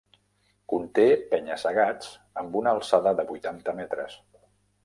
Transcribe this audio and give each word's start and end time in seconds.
Conté 0.71 1.05
penya-segats 1.33 2.09
amb 2.43 2.57
una 2.63 2.75
alçada 2.77 3.15
de 3.21 3.27
vuitanta 3.33 3.79
metres. 3.83 4.21